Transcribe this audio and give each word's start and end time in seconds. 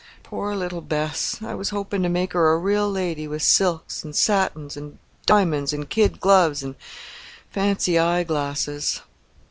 Poor 0.23 0.55
little 0.55 0.81
Bess! 0.81 1.37
I 1.43 1.53
was 1.53 1.69
hoping 1.69 2.01
to 2.01 2.09
make 2.09 2.33
her 2.33 2.53
a 2.53 2.57
real 2.57 2.89
lady 2.89 3.27
with 3.27 3.43
silks, 3.43 4.03
an' 4.03 4.13
satins, 4.13 4.75
an' 4.75 4.97
diamonds, 5.27 5.75
an' 5.75 5.85
kid 5.85 6.19
gloves, 6.19 6.63
an' 6.63 6.75
fancy 7.51 7.99
eye 7.99 8.23
glasses." 8.23 9.01